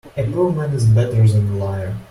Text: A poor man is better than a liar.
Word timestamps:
A 0.17 0.23
poor 0.31 0.51
man 0.51 0.71
is 0.73 0.85
better 0.87 1.27
than 1.27 1.47
a 1.51 1.57
liar. 1.63 1.95